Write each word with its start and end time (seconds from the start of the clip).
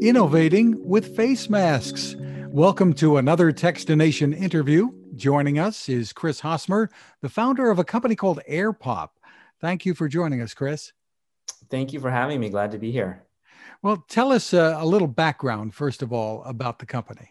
Innovating 0.00 0.86
with 0.88 1.16
face 1.16 1.50
masks. 1.50 2.14
Welcome 2.50 2.92
to 2.94 3.16
another 3.16 3.52
Techstination 3.52 4.32
interview. 4.32 4.90
Joining 5.16 5.58
us 5.58 5.88
is 5.88 6.12
Chris 6.12 6.38
Hosmer, 6.38 6.88
the 7.20 7.28
founder 7.28 7.68
of 7.68 7.80
a 7.80 7.84
company 7.84 8.14
called 8.14 8.38
AirPop. 8.48 9.08
Thank 9.60 9.84
you 9.84 9.94
for 9.94 10.06
joining 10.06 10.40
us, 10.40 10.54
Chris. 10.54 10.92
Thank 11.68 11.92
you 11.92 11.98
for 11.98 12.12
having 12.12 12.38
me. 12.38 12.48
Glad 12.48 12.70
to 12.70 12.78
be 12.78 12.92
here. 12.92 13.24
Well, 13.82 14.04
tell 14.08 14.30
us 14.30 14.54
uh, 14.54 14.76
a 14.78 14.86
little 14.86 15.08
background, 15.08 15.74
first 15.74 16.00
of 16.00 16.12
all, 16.12 16.44
about 16.44 16.78
the 16.78 16.86
company. 16.86 17.30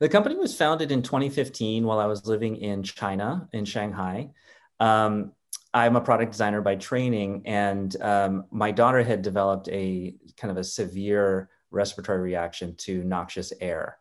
The 0.00 0.08
company 0.10 0.36
was 0.36 0.54
founded 0.54 0.92
in 0.92 1.02
2015 1.02 1.84
while 1.84 1.98
I 1.98 2.06
was 2.06 2.26
living 2.26 2.56
in 2.56 2.82
China, 2.82 3.48
in 3.54 3.64
Shanghai. 3.64 4.30
Um, 4.80 5.32
I'm 5.74 5.96
a 5.96 6.00
product 6.00 6.32
designer 6.32 6.62
by 6.62 6.76
training, 6.76 7.42
and 7.44 7.94
um, 8.02 8.44
my 8.50 8.70
daughter 8.70 9.02
had 9.02 9.22
developed 9.22 9.68
a 9.68 10.14
kind 10.36 10.50
of 10.50 10.56
a 10.56 10.64
severe 10.64 11.50
respiratory 11.70 12.20
reaction 12.20 12.74
to 12.76 13.04
noxious 13.04 13.52
air. 13.60 13.98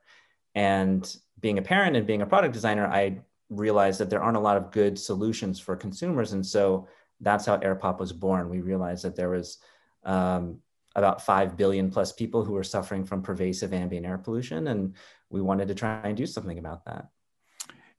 And 0.56 1.16
being 1.40 1.58
a 1.58 1.62
parent 1.62 1.96
and 1.96 2.08
being 2.08 2.22
a 2.22 2.26
product 2.26 2.54
designer, 2.54 2.88
I 2.88 3.20
realized 3.50 4.00
that 4.00 4.10
there 4.10 4.24
aren't 4.24 4.38
a 4.38 4.42
lot 4.42 4.58
of 4.58 4.72
good 4.72 4.98
solutions 4.98 5.60
for 5.60 5.76
consumers. 5.76 6.34
And 6.34 6.46
so 6.46 6.88
that's 7.22 7.46
how 7.46 7.58
AirPop 7.58 8.00
was 8.00 8.14
born. 8.14 8.50
We 8.50 8.62
realized 8.62 9.04
that 9.04 9.16
there 9.16 9.30
was 9.30 9.60
um, 10.04 10.60
about 10.96 11.22
5 11.22 11.58
billion 11.58 11.90
plus 11.90 12.12
people 12.12 12.44
who 12.44 12.54
were 12.54 12.64
suffering 12.64 13.06
from 13.06 13.22
pervasive 13.22 13.74
ambient 13.74 14.06
air 14.06 14.18
pollution. 14.18 14.68
And 14.68 14.96
we 15.30 15.42
wanted 15.42 15.68
to 15.68 15.76
try 15.76 16.02
and 16.04 16.18
do 16.18 16.26
something 16.26 16.58
about 16.58 16.86
that. 16.86 17.10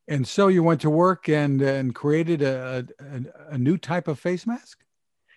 And 0.08 0.26
so 0.26 0.48
you 0.48 0.62
went 0.62 0.80
to 0.80 0.90
work 0.90 1.28
and 1.28 1.60
and 1.60 1.94
created 1.94 2.40
a, 2.42 2.86
a, 2.98 3.54
a 3.54 3.58
new 3.58 3.76
type 3.76 4.08
of 4.08 4.18
face 4.18 4.46
mask. 4.46 4.78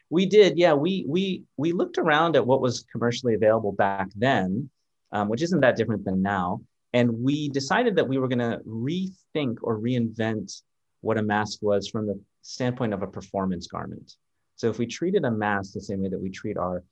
We 0.09 0.25
did, 0.25 0.57
yeah. 0.57 0.73
We 0.73 1.05
we 1.07 1.43
we 1.57 1.73
looked 1.73 1.97
around 1.97 2.35
at 2.35 2.45
what 2.45 2.61
was 2.61 2.85
commercially 2.91 3.33
available 3.33 3.73
back 3.73 4.07
then, 4.15 4.69
um, 5.11 5.29
which 5.29 5.41
isn't 5.41 5.61
that 5.61 5.75
different 5.75 6.05
than 6.05 6.21
now, 6.21 6.61
and 6.93 7.11
we 7.11 7.49
decided 7.49 7.95
that 7.97 8.07
we 8.07 8.17
were 8.17 8.27
going 8.27 8.39
to 8.39 8.61
rethink 8.65 9.57
or 9.61 9.77
reinvent 9.77 10.61
what 11.01 11.17
a 11.17 11.23
mask 11.23 11.59
was 11.61 11.87
from 11.87 12.07
the 12.07 12.19
standpoint 12.41 12.93
of 12.93 13.01
a 13.01 13.07
performance 13.07 13.67
garment. 13.67 14.15
So 14.55 14.69
if 14.69 14.77
we 14.77 14.85
treated 14.85 15.25
a 15.25 15.31
mask 15.31 15.73
the 15.73 15.81
same 15.81 16.01
way 16.01 16.09
that 16.09 16.21
we 16.21 16.29
treat 16.29 16.57
our 16.57 16.83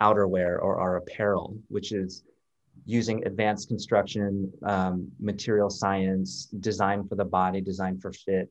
outerwear 0.00 0.62
or 0.62 0.78
our 0.78 0.96
apparel, 0.96 1.58
which 1.68 1.92
is 1.92 2.22
using 2.84 3.26
advanced 3.26 3.68
construction, 3.68 4.52
um, 4.64 5.10
material 5.20 5.70
science, 5.70 6.46
design 6.60 7.06
for 7.08 7.14
the 7.14 7.24
body, 7.24 7.60
design 7.60 7.98
for 7.98 8.12
fit. 8.12 8.50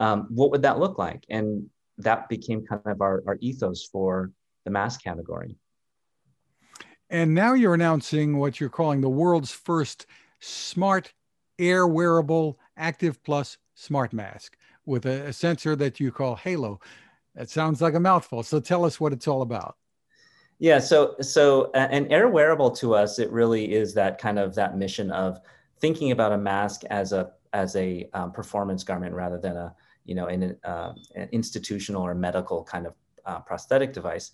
Um, 0.00 0.26
what 0.30 0.50
would 0.50 0.62
that 0.62 0.78
look 0.78 0.98
like? 0.98 1.24
And 1.28 1.68
that 1.98 2.28
became 2.28 2.64
kind 2.64 2.82
of 2.86 3.00
our, 3.00 3.22
our 3.26 3.36
ethos 3.40 3.88
for 3.90 4.30
the 4.64 4.70
mask 4.70 5.02
category. 5.02 5.56
And 7.10 7.34
now 7.34 7.54
you're 7.54 7.74
announcing 7.74 8.38
what 8.38 8.60
you're 8.60 8.68
calling 8.68 9.00
the 9.00 9.08
world's 9.08 9.50
first 9.50 10.06
smart 10.40 11.12
air 11.58 11.86
wearable 11.86 12.58
active 12.76 13.22
plus 13.24 13.58
smart 13.74 14.12
mask 14.12 14.56
with 14.84 15.06
a, 15.06 15.26
a 15.26 15.32
sensor 15.32 15.74
that 15.76 15.98
you 15.98 16.12
call 16.12 16.36
Halo. 16.36 16.80
That 17.34 17.48
sounds 17.48 17.80
like 17.80 17.94
a 17.94 18.00
mouthful. 18.00 18.42
So 18.42 18.60
tell 18.60 18.84
us 18.84 19.00
what 19.00 19.12
it's 19.12 19.26
all 19.26 19.42
about. 19.42 19.76
Yeah, 20.60 20.80
so 20.80 21.14
so 21.20 21.70
an 21.74 22.08
air 22.08 22.28
wearable 22.28 22.72
to 22.72 22.94
us, 22.94 23.20
it 23.20 23.30
really 23.30 23.72
is 23.72 23.94
that 23.94 24.18
kind 24.18 24.38
of 24.38 24.54
that 24.56 24.76
mission 24.76 25.12
of 25.12 25.38
thinking 25.80 26.10
about 26.10 26.32
a 26.32 26.38
mask 26.38 26.82
as 26.90 27.12
a 27.12 27.30
as 27.52 27.76
a 27.76 28.08
um, 28.12 28.32
performance 28.32 28.82
garment 28.82 29.14
rather 29.14 29.38
than 29.38 29.56
a 29.56 29.74
you 30.04 30.16
know 30.16 30.26
an, 30.26 30.56
uh, 30.64 30.92
an 31.14 31.28
institutional 31.30 32.02
or 32.02 32.14
medical 32.14 32.64
kind 32.64 32.86
of 32.86 32.94
uh, 33.24 33.38
prosthetic 33.40 33.92
device. 33.92 34.32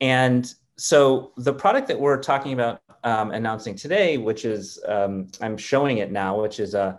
And 0.00 0.52
so 0.76 1.32
the 1.36 1.52
product 1.52 1.88
that 1.88 2.00
we're 2.00 2.22
talking 2.22 2.54
about 2.54 2.80
um, 3.04 3.30
announcing 3.30 3.74
today, 3.74 4.16
which 4.16 4.46
is 4.46 4.82
um, 4.88 5.28
I'm 5.42 5.58
showing 5.58 5.98
it 5.98 6.10
now, 6.10 6.40
which 6.40 6.58
is 6.58 6.72
a 6.72 6.98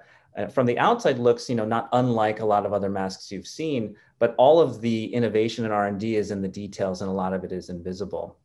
from 0.53 0.65
the 0.65 0.77
outside 0.77 1.17
looks 1.17 1.49
you 1.49 1.55
know 1.55 1.65
not 1.65 1.89
unlike 1.93 2.41
a 2.41 2.45
lot 2.45 2.67
of 2.67 2.73
other 2.73 2.91
masks 2.91 3.31
you've 3.31 3.47
seen, 3.47 3.95
but 4.19 4.35
all 4.37 4.61
of 4.61 4.81
the 4.81 5.11
innovation 5.15 5.65
and 5.65 5.73
R&D 5.73 6.15
is 6.15 6.29
in 6.29 6.43
the 6.43 6.47
details, 6.47 7.01
and 7.01 7.09
a 7.09 7.13
lot 7.13 7.33
of 7.33 7.43
it 7.43 7.51
is 7.51 7.69
invisible. 7.69 8.37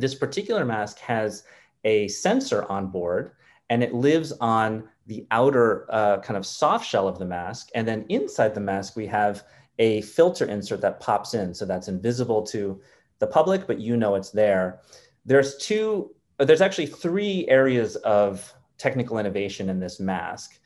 This 0.00 0.14
particular 0.14 0.64
mask 0.64 0.98
has 0.98 1.44
a 1.84 2.08
sensor 2.08 2.64
on 2.70 2.88
board 2.88 3.32
and 3.68 3.82
it 3.82 3.94
lives 3.94 4.32
on 4.40 4.88
the 5.06 5.26
outer 5.30 5.86
uh, 5.90 6.18
kind 6.20 6.36
of 6.36 6.44
soft 6.44 6.86
shell 6.86 7.08
of 7.08 7.18
the 7.18 7.24
mask. 7.24 7.68
And 7.74 7.86
then 7.86 8.04
inside 8.08 8.54
the 8.54 8.60
mask, 8.60 8.96
we 8.96 9.06
have 9.06 9.44
a 9.78 10.02
filter 10.02 10.44
insert 10.44 10.80
that 10.82 11.00
pops 11.00 11.34
in. 11.34 11.54
So 11.54 11.64
that's 11.64 11.88
invisible 11.88 12.42
to 12.46 12.80
the 13.18 13.26
public, 13.26 13.66
but 13.66 13.80
you 13.80 13.96
know 13.96 14.14
it's 14.14 14.30
there. 14.30 14.80
There's 15.24 15.56
two, 15.56 16.14
there's 16.38 16.60
actually 16.60 16.86
three 16.86 17.46
areas 17.48 17.96
of 17.96 18.52
technical 18.78 19.18
innovation 19.18 19.68
in 19.68 19.78
this 19.78 20.00
mask. 20.00 20.58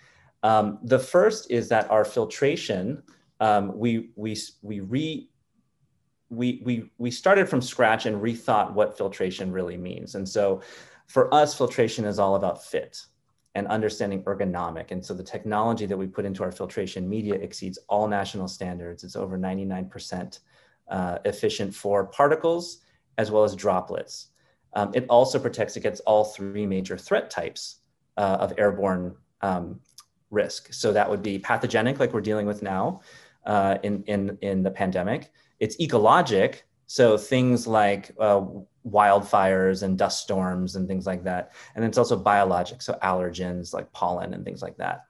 Um, 0.43 0.79
the 0.83 0.99
first 0.99 1.51
is 1.51 1.69
that 1.69 1.91
our 1.91 2.05
filtration, 2.05 3.03
um, 3.41 3.77
we, 3.77 4.11
we, 4.17 4.37
we 4.63 4.81
re, 4.81 5.29
we, 6.35 6.63
we, 6.65 6.91
we 6.99 7.11
started 7.11 7.49
from 7.49 7.61
scratch 7.61 8.07
and 8.07 8.21
rethought 8.21 8.73
what 8.73 8.97
filtration 8.97 9.53
really 9.53 9.77
means. 9.77 10.15
And 10.15 10.29
so 10.29 10.61
for 11.07 11.33
us, 11.33 11.57
filtration 11.57 12.05
is 12.05 12.19
all 12.19 12.37
about 12.37 12.65
fit 12.65 13.05
and 13.55 13.67
understanding 13.69 14.23
ergonomic. 14.25 14.91
And 14.91 15.05
so 15.05 15.15
the 15.15 15.23
technology 15.23 15.87
that 15.87 15.97
we 15.97 16.07
put 16.07 16.25
into 16.25 16.43
our 16.43 16.51
filtration 16.51 17.09
media 17.09 17.35
exceeds 17.35 17.79
all 17.89 18.09
national 18.09 18.49
standards. 18.49 19.05
It's 19.05 19.17
over 19.17 19.39
99% 19.39 20.41
uh, 20.89 21.19
efficient 21.25 21.75
for 21.75 22.07
particles 22.07 22.79
as 23.17 23.31
well 23.31 23.45
as 23.45 23.55
droplets. 23.55 24.29
Um, 24.75 24.91
it 24.93 25.07
also 25.09 25.39
protects 25.39 25.77
against 25.77 26.03
all 26.05 26.25
three 26.25 26.67
major 26.67 26.99
threat 26.99 27.31
types 27.31 27.77
uh, 28.17 28.39
of 28.41 28.53
airborne 28.59 29.15
um, 29.41 29.81
risk. 30.31 30.73
So 30.73 30.93
that 30.93 31.09
would 31.09 31.23
be 31.23 31.39
pathogenic, 31.39 32.01
like 32.01 32.13
we're 32.13 32.21
dealing 32.21 32.47
with 32.47 32.63
now 32.63 33.03
uh, 33.47 33.79
in, 33.85 34.03
in, 34.05 34.37
in 34.43 34.63
the 34.65 34.71
pandemic. 34.71 35.31
It's 35.61 35.77
ecologic, 35.77 36.63
so 36.87 37.17
things 37.17 37.67
like 37.67 38.11
uh, 38.19 38.43
wildfires 38.89 39.83
and 39.83 39.97
dust 39.97 40.23
storms 40.23 40.77
and 40.77 40.87
things 40.87 41.07
like 41.07 41.25
that. 41.25 41.53
And 41.75 41.85
it's 41.85 41.99
also 41.99 42.17
biologic, 42.17 42.83
so 42.83 42.99
allergens 43.03 43.73
like 43.73 43.91
pollen 43.93 44.35
and 44.35 44.45
things 44.45 44.63
like 44.63 44.77
that. 44.77 45.05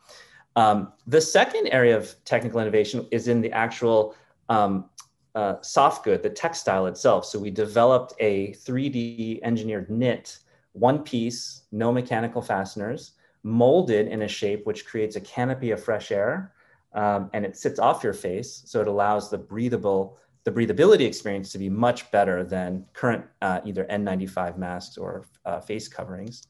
Um, 0.57 0.93
the 1.07 1.21
second 1.21 1.69
area 1.69 1.97
of 1.97 2.15
technical 2.25 2.61
innovation 2.61 3.07
is 3.11 3.29
in 3.29 3.41
the 3.41 3.51
actual 3.53 4.15
um, 4.49 4.91
uh, 5.35 5.61
soft 5.63 6.05
good, 6.05 6.23
the 6.23 6.31
textile 6.31 6.87
itself. 6.87 7.25
So 7.25 7.39
we 7.39 7.51
developed 7.51 8.15
a 8.21 8.53
3D 8.53 9.41
engineered 9.43 9.91
knit, 9.91 10.39
one 10.73 11.03
piece, 11.03 11.63
no 11.73 11.93
mechanical 11.93 12.41
fasteners, 12.41 13.13
molded 13.43 14.09
in 14.09 14.23
a 14.23 14.29
shape 14.29 14.65
which 14.65 14.87
creates 14.87 15.17
a 15.17 15.21
canopy 15.21 15.73
of 15.73 15.83
fresh 15.83 16.13
air 16.13 16.53
um, 16.95 17.31
and 17.33 17.45
it 17.45 17.57
sits 17.57 17.79
off 17.79 18.05
your 18.05 18.13
face. 18.13 18.63
So 18.67 18.81
it 18.81 18.87
allows 18.87 19.31
the 19.31 19.39
breathable 19.39 20.19
the 20.45 20.53
breathability 20.53 21.07
experience 21.07 21.51
to 21.53 21.59
be 21.59 21.71
much 21.71 22.11
better 22.11 22.45
than 22.45 22.85
current 22.93 23.25
uh, 23.41 23.61
either 23.65 23.85
N95 23.91 24.59
masks 24.59 24.99
or 24.99 25.27
uh, 25.47 25.61
face 25.61 25.89
coverings. 25.89 26.47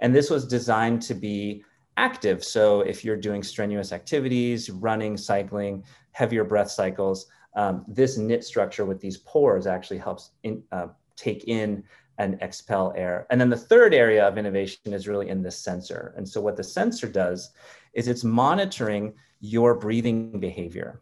And 0.00 0.14
this 0.14 0.30
was 0.30 0.46
designed 0.46 1.02
to 1.02 1.14
be 1.14 1.64
active. 1.96 2.44
So 2.44 2.82
if 2.82 3.04
you're 3.04 3.16
doing 3.16 3.42
strenuous 3.42 3.92
activities, 3.92 4.70
running, 4.70 5.16
cycling, 5.16 5.82
heavier 6.12 6.44
breath 6.44 6.70
cycles, 6.70 7.26
um, 7.56 7.84
this 7.88 8.18
knit 8.18 8.44
structure 8.44 8.84
with 8.84 9.00
these 9.00 9.16
pores 9.18 9.66
actually 9.66 9.98
helps 9.98 10.30
in, 10.44 10.62
uh, 10.70 10.88
take 11.16 11.44
in 11.48 11.82
and 12.18 12.36
expel 12.40 12.92
air. 12.96 13.26
And 13.30 13.40
then 13.40 13.48
the 13.48 13.56
third 13.56 13.94
area 13.94 14.26
of 14.26 14.38
innovation 14.38 14.92
is 14.92 15.08
really 15.08 15.28
in 15.28 15.42
the 15.42 15.50
sensor. 15.50 16.14
And 16.16 16.28
so 16.28 16.40
what 16.40 16.56
the 16.56 16.64
sensor 16.64 17.08
does 17.08 17.50
is 17.94 18.08
it's 18.08 18.24
monitoring 18.24 19.14
your 19.40 19.74
breathing 19.74 20.38
behavior 20.38 21.00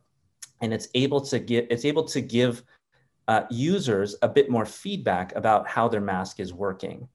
and 0.60 0.72
it's 0.72 0.88
able 0.94 1.20
to 1.20 1.38
get 1.38 1.66
it's 1.70 1.84
able 1.84 2.04
to 2.04 2.20
give 2.20 2.62
uh, 3.28 3.42
users 3.50 4.16
a 4.22 4.28
bit 4.28 4.50
more 4.50 4.64
feedback 4.64 5.34
about 5.34 5.68
how 5.68 5.88
their 5.88 6.00
mask 6.00 6.38
is 6.38 6.54
working. 6.54 7.08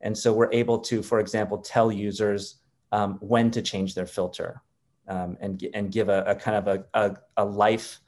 And 0.00 0.16
so 0.16 0.32
we're 0.32 0.52
able 0.52 0.78
to 0.80 1.02
for 1.02 1.20
example 1.20 1.58
tell 1.58 1.90
users 1.90 2.56
um, 2.92 3.18
when 3.20 3.50
to 3.50 3.62
change 3.62 3.94
their 3.94 4.06
filter 4.06 4.62
um, 5.08 5.36
and, 5.40 5.66
and 5.74 5.90
give 5.90 6.08
a, 6.08 6.22
a 6.24 6.34
kind 6.34 6.56
of 6.56 6.68
a, 6.68 6.84
a, 6.94 7.16
a 7.38 7.44
life 7.44 8.00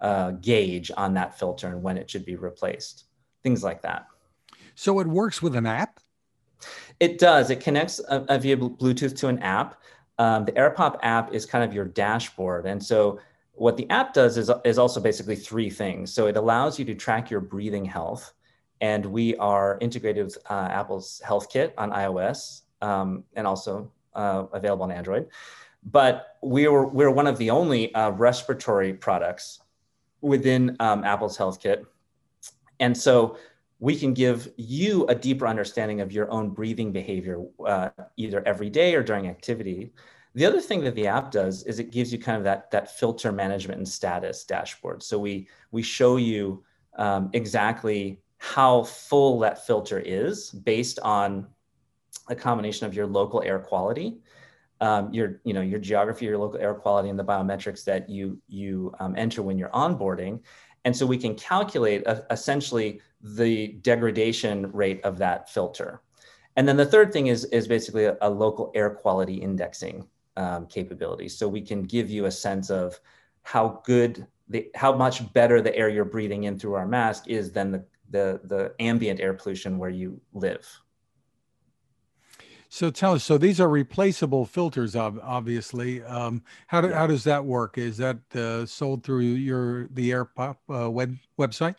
uh, 0.00 0.30
gauge 0.32 0.90
on 0.96 1.14
that 1.14 1.38
filter 1.38 1.68
and 1.68 1.82
when 1.82 1.98
it 1.98 2.08
should 2.08 2.24
be 2.24 2.36
replaced 2.36 3.04
things 3.42 3.64
like 3.64 3.82
that. 3.82 4.06
So 4.74 5.00
it 5.00 5.06
works 5.06 5.42
with 5.42 5.56
an 5.56 5.66
app? 5.66 6.00
It 7.00 7.18
does. 7.18 7.50
It 7.50 7.60
connects 7.60 8.00
uh, 8.00 8.24
uh 8.28 8.38
via 8.38 8.56
bluetooth 8.56 9.16
to 9.18 9.28
an 9.28 9.38
app. 9.40 9.80
Um, 10.18 10.44
the 10.44 10.52
airpop 10.52 10.98
app 11.02 11.32
is 11.32 11.46
kind 11.46 11.64
of 11.64 11.72
your 11.72 11.86
dashboard. 11.86 12.66
And 12.66 12.82
so 12.82 13.18
what 13.60 13.76
the 13.76 13.88
app 13.90 14.14
does 14.14 14.38
is, 14.38 14.50
is 14.64 14.78
also 14.78 15.00
basically 15.00 15.36
three 15.36 15.68
things. 15.68 16.10
So 16.14 16.26
it 16.28 16.38
allows 16.38 16.78
you 16.78 16.86
to 16.86 16.94
track 16.94 17.30
your 17.30 17.40
breathing 17.40 17.84
health. 17.84 18.32
And 18.80 19.04
we 19.04 19.36
are 19.36 19.76
integrated 19.82 20.24
with 20.24 20.38
uh, 20.48 20.68
Apple's 20.70 21.20
Health 21.22 21.50
Kit 21.52 21.74
on 21.76 21.90
iOS 21.90 22.62
um, 22.80 23.22
and 23.34 23.46
also 23.46 23.92
uh, 24.14 24.44
available 24.54 24.84
on 24.84 24.90
Android. 24.90 25.26
But 25.84 26.38
we 26.42 26.68
were, 26.68 26.86
we're 26.86 27.10
one 27.10 27.26
of 27.26 27.36
the 27.36 27.50
only 27.50 27.94
uh, 27.94 28.12
respiratory 28.12 28.94
products 28.94 29.60
within 30.22 30.74
um, 30.80 31.04
Apple's 31.04 31.36
Health 31.36 31.60
Kit. 31.60 31.84
And 32.78 32.96
so 32.96 33.36
we 33.78 33.94
can 33.94 34.14
give 34.14 34.50
you 34.56 35.04
a 35.08 35.14
deeper 35.14 35.46
understanding 35.46 36.00
of 36.00 36.12
your 36.12 36.30
own 36.30 36.48
breathing 36.48 36.92
behavior, 36.92 37.44
uh, 37.66 37.90
either 38.16 38.42
every 38.46 38.70
day 38.70 38.94
or 38.94 39.02
during 39.02 39.28
activity. 39.28 39.92
The 40.34 40.46
other 40.46 40.60
thing 40.60 40.84
that 40.84 40.94
the 40.94 41.08
app 41.08 41.32
does 41.32 41.64
is 41.64 41.80
it 41.80 41.90
gives 41.90 42.12
you 42.12 42.18
kind 42.18 42.38
of 42.38 42.44
that, 42.44 42.70
that 42.70 42.96
filter 42.96 43.32
management 43.32 43.78
and 43.78 43.88
status 43.88 44.44
dashboard. 44.44 45.02
So 45.02 45.18
we, 45.18 45.48
we 45.72 45.82
show 45.82 46.16
you 46.18 46.62
um, 46.96 47.30
exactly 47.32 48.20
how 48.38 48.84
full 48.84 49.40
that 49.40 49.66
filter 49.66 49.98
is 49.98 50.50
based 50.50 50.98
on 51.00 51.46
a 52.28 52.34
combination 52.34 52.86
of 52.86 52.94
your 52.94 53.06
local 53.06 53.42
air 53.42 53.58
quality, 53.58 54.18
um, 54.80 55.12
your, 55.12 55.40
you 55.44 55.52
know, 55.52 55.60
your 55.62 55.80
geography, 55.80 56.26
your 56.26 56.38
local 56.38 56.60
air 56.60 56.74
quality, 56.74 57.08
and 57.08 57.18
the 57.18 57.24
biometrics 57.24 57.84
that 57.84 58.08
you, 58.08 58.40
you 58.48 58.94
um, 59.00 59.14
enter 59.16 59.42
when 59.42 59.58
you're 59.58 59.68
onboarding. 59.70 60.40
And 60.84 60.96
so 60.96 61.04
we 61.06 61.18
can 61.18 61.34
calculate 61.34 62.06
uh, 62.06 62.22
essentially 62.30 63.00
the 63.20 63.72
degradation 63.82 64.70
rate 64.72 65.00
of 65.04 65.18
that 65.18 65.50
filter. 65.50 66.00
And 66.56 66.66
then 66.66 66.76
the 66.76 66.86
third 66.86 67.12
thing 67.12 67.26
is, 67.26 67.44
is 67.46 67.66
basically 67.66 68.04
a, 68.04 68.16
a 68.22 68.30
local 68.30 68.70
air 68.74 68.90
quality 68.90 69.34
indexing 69.34 70.06
um, 70.36 70.66
capability. 70.66 71.28
So 71.28 71.48
we 71.48 71.60
can 71.60 71.82
give 71.82 72.10
you 72.10 72.26
a 72.26 72.30
sense 72.30 72.70
of 72.70 72.98
how 73.42 73.82
good, 73.84 74.26
the, 74.48 74.70
how 74.74 74.94
much 74.94 75.32
better 75.32 75.60
the 75.60 75.74
air 75.76 75.88
you're 75.88 76.04
breathing 76.04 76.44
in 76.44 76.58
through 76.58 76.74
our 76.74 76.86
mask 76.86 77.28
is 77.28 77.52
than 77.52 77.70
the, 77.70 77.84
the, 78.10 78.40
the 78.44 78.74
ambient 78.80 79.20
air 79.20 79.34
pollution 79.34 79.78
where 79.78 79.90
you 79.90 80.20
live. 80.32 80.66
So 82.72 82.88
tell 82.88 83.14
us, 83.14 83.24
so 83.24 83.36
these 83.36 83.60
are 83.60 83.68
replaceable 83.68 84.46
filters, 84.46 84.94
obviously. 84.94 86.04
Um, 86.04 86.42
how, 86.68 86.80
do, 86.80 86.88
yeah. 86.88 86.98
how 86.98 87.08
does 87.08 87.24
that 87.24 87.44
work? 87.44 87.78
Is 87.78 87.96
that 87.96 88.18
uh, 88.36 88.64
sold 88.64 89.02
through 89.02 89.22
your 89.22 89.88
the 89.88 90.10
AirPop 90.10 90.56
uh, 90.72 90.88
web 90.88 91.16
website? 91.36 91.74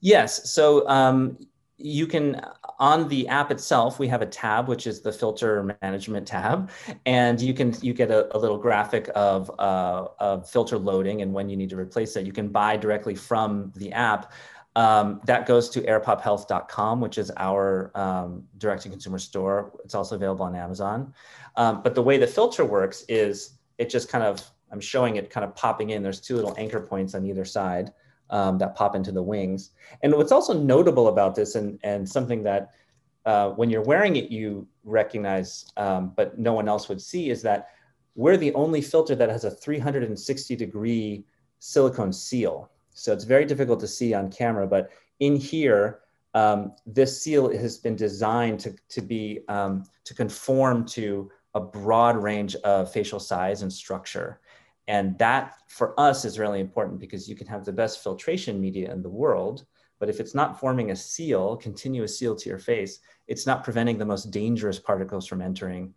Yes. 0.00 0.52
So 0.52 0.88
um, 0.88 1.36
you 1.78 2.06
can 2.06 2.40
on 2.78 3.08
the 3.08 3.26
app 3.28 3.50
itself 3.50 3.98
we 3.98 4.06
have 4.06 4.22
a 4.22 4.26
tab 4.26 4.68
which 4.68 4.86
is 4.86 5.00
the 5.00 5.12
filter 5.12 5.76
management 5.82 6.26
tab 6.26 6.70
and 7.06 7.40
you 7.40 7.54
can 7.54 7.74
you 7.80 7.92
get 7.94 8.10
a, 8.10 8.34
a 8.36 8.38
little 8.38 8.58
graphic 8.58 9.10
of, 9.14 9.50
uh, 9.58 10.08
of 10.18 10.48
filter 10.48 10.78
loading 10.78 11.22
and 11.22 11.32
when 11.32 11.48
you 11.48 11.56
need 11.56 11.70
to 11.70 11.76
replace 11.76 12.16
it. 12.16 12.26
You 12.26 12.32
can 12.32 12.48
buy 12.48 12.76
directly 12.76 13.14
from 13.14 13.72
the 13.76 13.92
app. 13.92 14.32
Um, 14.74 15.20
that 15.26 15.46
goes 15.46 15.68
to 15.70 15.82
airpophealth.com 15.82 17.00
which 17.00 17.18
is 17.18 17.30
our 17.36 17.90
um, 17.94 18.44
direct-to-consumer 18.58 19.18
store. 19.18 19.72
It's 19.84 19.94
also 19.94 20.16
available 20.16 20.44
on 20.44 20.54
amazon. 20.54 21.12
Um, 21.56 21.82
but 21.82 21.94
the 21.94 22.02
way 22.02 22.16
the 22.16 22.26
filter 22.26 22.64
works 22.64 23.04
is 23.08 23.58
it 23.78 23.90
just 23.90 24.08
kind 24.08 24.24
of 24.24 24.42
i'm 24.70 24.80
showing 24.80 25.16
it 25.16 25.30
kind 25.30 25.44
of 25.44 25.54
popping 25.54 25.90
in. 25.90 26.02
There's 26.02 26.20
two 26.20 26.36
little 26.36 26.54
anchor 26.58 26.80
points 26.80 27.14
on 27.14 27.26
either 27.26 27.44
side 27.44 27.92
um, 28.32 28.58
that 28.58 28.74
pop 28.74 28.96
into 28.96 29.12
the 29.12 29.22
wings. 29.22 29.70
And 30.02 30.12
what's 30.14 30.32
also 30.32 30.54
notable 30.54 31.08
about 31.08 31.34
this, 31.34 31.54
and, 31.54 31.78
and 31.84 32.08
something 32.08 32.42
that 32.42 32.72
uh, 33.24 33.50
when 33.50 33.70
you're 33.70 33.82
wearing 33.82 34.16
it, 34.16 34.30
you 34.30 34.66
recognize, 34.82 35.66
um, 35.76 36.12
but 36.16 36.38
no 36.38 36.52
one 36.52 36.68
else 36.68 36.88
would 36.88 37.00
see, 37.00 37.30
is 37.30 37.42
that 37.42 37.68
we're 38.14 38.36
the 38.36 38.52
only 38.54 38.80
filter 38.80 39.14
that 39.14 39.28
has 39.28 39.44
a 39.44 39.50
360 39.50 40.56
degree 40.56 41.24
silicone 41.60 42.12
seal. 42.12 42.70
So 42.94 43.12
it's 43.12 43.24
very 43.24 43.44
difficult 43.44 43.78
to 43.80 43.86
see 43.86 44.12
on 44.12 44.30
camera, 44.30 44.66
but 44.66 44.90
in 45.20 45.36
here, 45.36 46.00
um, 46.34 46.72
this 46.86 47.22
seal 47.22 47.54
has 47.56 47.78
been 47.78 47.94
designed 47.94 48.58
to, 48.60 48.74
to 48.88 49.02
be, 49.02 49.40
um, 49.48 49.84
to 50.04 50.14
conform 50.14 50.84
to 50.86 51.30
a 51.54 51.60
broad 51.60 52.16
range 52.16 52.56
of 52.56 52.90
facial 52.90 53.20
size 53.20 53.62
and 53.62 53.72
structure. 53.72 54.40
And 54.88 55.16
that 55.18 55.54
for 55.68 55.98
us 55.98 56.24
is 56.24 56.38
really 56.38 56.60
important 56.60 56.98
because 56.98 57.28
you 57.28 57.36
can 57.36 57.46
have 57.46 57.64
the 57.64 57.72
best 57.72 58.02
filtration 58.02 58.60
media 58.60 58.92
in 58.92 59.02
the 59.02 59.08
world, 59.08 59.64
but 60.00 60.08
if 60.08 60.18
it's 60.18 60.34
not 60.34 60.58
forming 60.58 60.90
a 60.90 60.96
seal, 60.96 61.56
continuous 61.56 62.18
seal 62.18 62.34
to 62.34 62.48
your 62.48 62.58
face, 62.58 62.98
it's 63.28 63.46
not 63.46 63.62
preventing 63.62 63.98
the 63.98 64.04
most 64.04 64.32
dangerous 64.32 64.78
particles 64.78 65.26
from 65.26 65.40
entering 65.40 65.94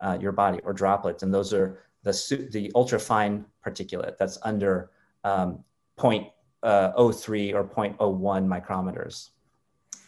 uh, 0.00 0.16
your 0.20 0.30
body 0.30 0.60
or 0.62 0.72
droplets. 0.72 1.24
And 1.24 1.34
those 1.34 1.52
are 1.52 1.82
the, 2.04 2.48
the 2.52 2.70
ultra 2.74 3.00
fine 3.00 3.44
particulate 3.66 4.16
that's 4.16 4.38
under 4.42 4.90
um, 5.24 5.64
uh, 5.98 6.92
0.03 6.92 7.54
or 7.54 7.64
0.01 7.64 7.96
micrometers. 7.98 9.30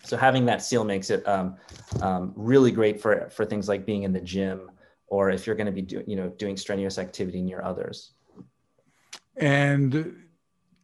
So 0.04 0.16
having 0.16 0.46
that 0.46 0.62
seal 0.62 0.84
makes 0.84 1.10
it 1.10 1.26
um, 1.26 1.56
um, 2.00 2.32
really 2.36 2.70
great 2.70 3.00
for, 3.00 3.28
for 3.30 3.44
things 3.44 3.68
like 3.68 3.84
being 3.84 4.04
in 4.04 4.12
the 4.12 4.20
gym 4.20 4.70
or 5.08 5.30
if 5.30 5.46
you're 5.46 5.56
going 5.56 5.66
to 5.66 5.72
be 5.72 5.82
do, 5.82 6.02
you 6.06 6.16
know, 6.16 6.28
doing 6.28 6.56
strenuous 6.56 6.98
activity 6.98 7.42
near 7.42 7.62
others. 7.62 8.12
And 9.36 10.16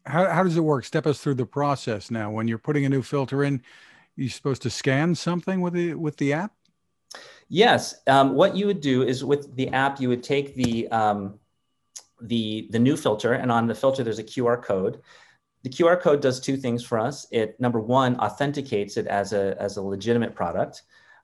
how, 0.04 0.30
how 0.30 0.42
does 0.42 0.56
it 0.56 0.60
work? 0.60 0.84
Step 0.84 1.06
us 1.06 1.20
through 1.20 1.34
the 1.34 1.46
process 1.46 2.10
now. 2.10 2.30
When 2.30 2.48
you're 2.48 2.58
putting 2.58 2.84
a 2.84 2.88
new 2.88 3.02
filter 3.02 3.44
in, 3.44 3.62
you're 4.16 4.30
supposed 4.30 4.62
to 4.62 4.70
scan 4.70 5.14
something 5.14 5.60
with 5.60 5.74
the 5.74 5.94
with 5.94 6.16
the 6.16 6.32
app. 6.32 6.52
Yes. 7.48 7.94
Um, 8.06 8.34
what 8.34 8.56
you 8.56 8.66
would 8.66 8.80
do 8.80 9.02
is 9.02 9.24
with 9.24 9.54
the 9.56 9.68
app, 9.68 10.00
you 10.00 10.08
would 10.08 10.22
take 10.22 10.54
the 10.54 10.88
um, 10.88 11.38
the 12.20 12.68
the 12.70 12.78
new 12.78 12.96
filter, 12.96 13.34
and 13.34 13.52
on 13.52 13.66
the 13.66 13.74
filter 13.74 14.02
there's 14.02 14.18
a 14.18 14.24
QR 14.24 14.62
code. 14.62 15.00
The 15.62 15.70
QR 15.70 16.00
code 16.00 16.20
does 16.20 16.40
two 16.40 16.56
things 16.56 16.84
for 16.84 16.98
us. 16.98 17.26
It 17.30 17.58
number 17.60 17.80
one 17.80 18.18
authenticates 18.20 18.96
it 18.96 19.06
as 19.06 19.32
a 19.32 19.60
as 19.60 19.76
a 19.76 19.82
legitimate 19.82 20.34
product. 20.34 20.82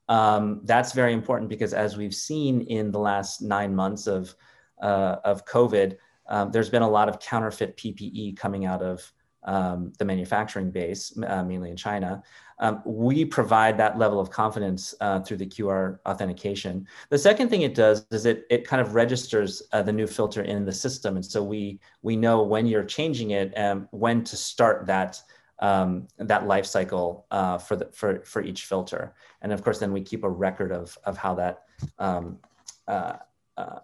Um, 0.08 0.60
that's 0.64 0.92
very 0.92 1.12
important 1.12 1.48
because 1.48 1.72
as 1.72 1.96
we've 1.96 2.14
seen 2.14 2.62
in 2.62 2.90
the 2.90 2.98
last 2.98 3.40
nine 3.40 3.74
months 3.74 4.06
of 4.06 4.34
uh, 4.80 5.16
of 5.24 5.46
COVID, 5.46 5.96
um, 6.28 6.50
there's 6.50 6.70
been 6.70 6.82
a 6.82 6.90
lot 6.90 7.08
of 7.08 7.18
counterfeit 7.18 7.76
PPE 7.76 8.36
coming 8.36 8.64
out 8.64 8.82
of 8.82 9.12
um, 9.44 9.92
the 9.98 10.04
manufacturing 10.04 10.70
base, 10.70 11.16
uh, 11.26 11.42
mainly 11.42 11.70
in 11.70 11.76
China. 11.76 12.22
Um, 12.58 12.80
we 12.84 13.24
provide 13.24 13.76
that 13.78 13.98
level 13.98 14.20
of 14.20 14.30
confidence 14.30 14.94
uh, 15.00 15.20
through 15.20 15.38
the 15.38 15.46
QR 15.46 15.98
authentication. 16.06 16.86
The 17.08 17.18
second 17.18 17.48
thing 17.48 17.62
it 17.62 17.74
does 17.74 18.06
is 18.12 18.24
it, 18.24 18.46
it 18.50 18.66
kind 18.66 18.80
of 18.80 18.94
registers 18.94 19.62
uh, 19.72 19.82
the 19.82 19.92
new 19.92 20.06
filter 20.06 20.42
in 20.42 20.64
the 20.64 20.72
system. 20.72 21.16
And 21.16 21.24
so 21.24 21.42
we, 21.42 21.80
we 22.02 22.14
know 22.14 22.42
when 22.42 22.66
you're 22.66 22.84
changing 22.84 23.32
it 23.32 23.52
and 23.56 23.88
when 23.90 24.22
to 24.24 24.36
start 24.36 24.86
that, 24.86 25.20
um, 25.58 26.06
that 26.18 26.46
life 26.46 26.66
cycle 26.66 27.26
uh, 27.32 27.58
for, 27.58 27.74
the, 27.74 27.86
for, 27.86 28.22
for 28.24 28.42
each 28.42 28.64
filter. 28.64 29.12
And 29.40 29.52
of 29.52 29.64
course, 29.64 29.80
then 29.80 29.92
we 29.92 30.00
keep 30.00 30.22
a 30.22 30.30
record 30.30 30.70
of, 30.70 30.96
of 31.02 31.16
how 31.18 31.34
that 31.34 31.64
um, 31.98 32.38
uh, 32.86 33.14
uh, 33.56 33.80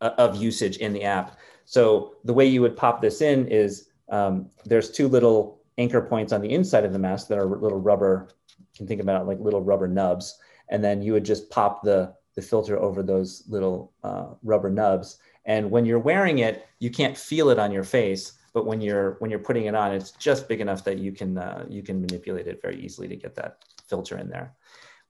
of 0.00 0.36
usage 0.36 0.78
in 0.78 0.92
the 0.92 1.04
app. 1.04 1.38
So 1.64 2.16
the 2.24 2.34
way 2.34 2.46
you 2.46 2.60
would 2.62 2.76
pop 2.76 3.00
this 3.00 3.20
in 3.20 3.48
is 3.48 3.88
um, 4.08 4.50
there's 4.64 4.90
two 4.90 5.08
little 5.08 5.60
anchor 5.78 6.00
points 6.00 6.32
on 6.32 6.40
the 6.40 6.52
inside 6.52 6.84
of 6.84 6.92
the 6.92 6.98
mask 6.98 7.28
that 7.28 7.38
are 7.38 7.46
little 7.46 7.80
rubber, 7.80 8.28
you 8.58 8.64
can 8.76 8.86
think 8.86 9.00
about 9.00 9.20
it 9.20 9.26
like 9.26 9.40
little 9.40 9.62
rubber 9.62 9.88
nubs. 9.88 10.38
And 10.68 10.82
then 10.82 11.02
you 11.02 11.12
would 11.12 11.24
just 11.24 11.50
pop 11.50 11.82
the, 11.82 12.14
the 12.34 12.42
filter 12.42 12.78
over 12.78 13.02
those 13.02 13.44
little 13.48 13.92
uh, 14.02 14.26
rubber 14.42 14.70
nubs. 14.70 15.18
And 15.44 15.70
when 15.70 15.86
you're 15.86 15.98
wearing 15.98 16.38
it, 16.38 16.66
you 16.78 16.90
can't 16.90 17.16
feel 17.16 17.50
it 17.50 17.58
on 17.58 17.72
your 17.72 17.84
face, 17.84 18.32
but 18.52 18.66
when 18.66 18.80
you're 18.80 19.16
when 19.18 19.30
you're 19.30 19.38
putting 19.38 19.66
it 19.66 19.74
on, 19.74 19.92
it's 19.92 20.12
just 20.12 20.48
big 20.48 20.60
enough 20.60 20.82
that 20.84 20.98
you 20.98 21.12
can 21.12 21.38
uh, 21.38 21.64
you 21.68 21.82
can 21.82 22.00
manipulate 22.00 22.46
it 22.46 22.60
very 22.62 22.80
easily 22.80 23.06
to 23.06 23.14
get 23.14 23.34
that 23.36 23.58
filter 23.88 24.18
in 24.18 24.28
there. 24.28 24.54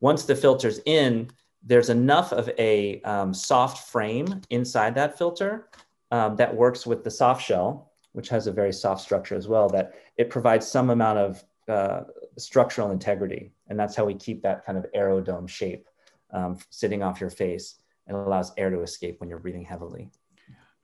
Once 0.00 0.24
the 0.24 0.36
filter's 0.36 0.80
in, 0.84 1.30
there's 1.66 1.90
enough 1.90 2.32
of 2.32 2.48
a 2.58 3.02
um, 3.02 3.34
soft 3.34 3.90
frame 3.90 4.40
inside 4.50 4.94
that 4.94 5.18
filter 5.18 5.68
um, 6.12 6.36
that 6.36 6.54
works 6.54 6.86
with 6.86 7.02
the 7.02 7.10
soft 7.10 7.44
shell, 7.44 7.92
which 8.12 8.28
has 8.28 8.46
a 8.46 8.52
very 8.52 8.72
soft 8.72 9.02
structure 9.02 9.34
as 9.34 9.48
well, 9.48 9.68
that 9.68 9.92
it 10.16 10.30
provides 10.30 10.66
some 10.66 10.90
amount 10.90 11.18
of 11.18 11.44
uh, 11.68 12.04
structural 12.38 12.92
integrity. 12.92 13.50
And 13.68 13.78
that's 13.78 13.96
how 13.96 14.04
we 14.04 14.14
keep 14.14 14.42
that 14.42 14.64
kind 14.64 14.78
of 14.78 14.86
aerodome 14.94 15.48
shape 15.48 15.88
um, 16.30 16.56
sitting 16.70 17.02
off 17.02 17.20
your 17.20 17.30
face 17.30 17.80
and 18.06 18.16
allows 18.16 18.52
air 18.56 18.70
to 18.70 18.82
escape 18.82 19.18
when 19.18 19.28
you're 19.28 19.40
breathing 19.40 19.64
heavily. 19.64 20.08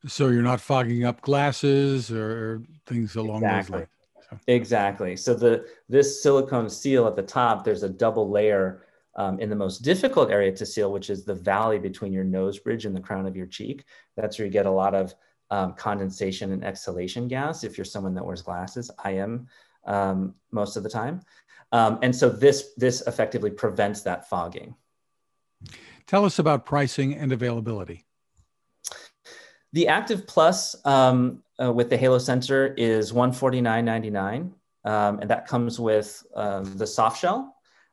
So 0.06 0.28
you're 0.28 0.42
not 0.42 0.60
fogging 0.60 1.04
up 1.04 1.20
glasses 1.20 2.10
or 2.10 2.62
things 2.86 3.14
along 3.14 3.44
exactly. 3.44 3.70
those 3.70 3.78
lines. 3.78 3.88
So. 4.30 4.38
Exactly. 4.48 5.16
So 5.16 5.34
the 5.34 5.66
this 5.88 6.22
silicone 6.22 6.68
seal 6.68 7.06
at 7.06 7.14
the 7.14 7.22
top, 7.22 7.64
there's 7.64 7.84
a 7.84 7.88
double 7.88 8.28
layer 8.28 8.84
um, 9.16 9.38
in 9.40 9.50
the 9.50 9.56
most 9.56 9.78
difficult 9.78 10.30
area 10.30 10.52
to 10.52 10.66
seal, 10.66 10.92
which 10.92 11.10
is 11.10 11.24
the 11.24 11.34
valley 11.34 11.78
between 11.78 12.12
your 12.12 12.24
nose 12.24 12.58
bridge 12.58 12.86
and 12.86 12.96
the 12.96 13.00
crown 13.00 13.26
of 13.26 13.36
your 13.36 13.46
cheek. 13.46 13.84
That's 14.16 14.38
where 14.38 14.46
you 14.46 14.52
get 14.52 14.66
a 14.66 14.70
lot 14.70 14.94
of 14.94 15.14
um, 15.50 15.74
condensation 15.74 16.52
and 16.52 16.64
exhalation 16.64 17.28
gas. 17.28 17.62
If 17.62 17.76
you're 17.76 17.84
someone 17.84 18.14
that 18.14 18.24
wears 18.24 18.42
glasses, 18.42 18.90
I 19.04 19.12
am 19.12 19.46
um, 19.84 20.34
most 20.50 20.76
of 20.76 20.82
the 20.82 20.88
time. 20.88 21.20
Um, 21.72 21.98
and 22.02 22.14
so 22.14 22.28
this, 22.28 22.70
this 22.76 23.02
effectively 23.06 23.50
prevents 23.50 24.02
that 24.02 24.28
fogging. 24.28 24.74
Tell 26.06 26.24
us 26.24 26.38
about 26.38 26.66
pricing 26.66 27.14
and 27.14 27.32
availability. 27.32 28.04
The 29.72 29.88
Active 29.88 30.26
Plus 30.26 30.74
um, 30.86 31.42
uh, 31.62 31.72
with 31.72 31.88
the 31.88 31.96
Halo 31.96 32.18
sensor 32.18 32.74
is 32.76 33.12
$149.99. 33.12 34.52
Um, 34.84 35.18
and 35.20 35.30
that 35.30 35.46
comes 35.46 35.78
with 35.78 36.22
the 36.34 36.86
soft 36.86 37.20
shell, 37.20 37.51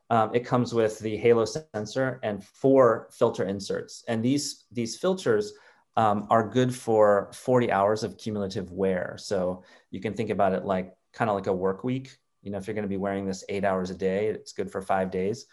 um, 0.09 0.33
it 0.33 0.45
comes 0.45 0.73
with 0.73 0.99
the 0.99 1.15
Halo 1.17 1.45
sensor 1.45 2.19
and 2.23 2.43
four 2.43 3.09
filter 3.11 3.43
inserts. 3.43 4.03
And 4.07 4.23
these, 4.23 4.65
these 4.71 4.97
filters 4.97 5.53
um, 5.97 6.27
are 6.29 6.47
good 6.47 6.73
for 6.73 7.29
40 7.33 7.71
hours 7.71 8.03
of 8.03 8.17
cumulative 8.17 8.71
wear. 8.71 9.15
So 9.19 9.63
you 9.91 9.99
can 9.99 10.13
think 10.13 10.29
about 10.29 10.53
it 10.53 10.65
like 10.65 10.95
kind 11.13 11.29
of 11.29 11.35
like 11.35 11.47
a 11.47 11.53
work 11.53 11.83
week 11.83 12.17
You 12.41 12.51
know, 12.51 12.57
if 12.57 12.67
you're 12.67 12.73
going 12.73 12.83
to 12.83 12.89
be 12.89 12.97
wearing 12.97 13.25
this 13.25 13.43
eight 13.49 13.65
hours 13.65 13.89
a 13.89 13.95
day, 13.95 14.27
it's 14.27 14.53
good 14.53 14.71
for 14.71 14.81
five 14.81 15.11
days. 15.11 15.45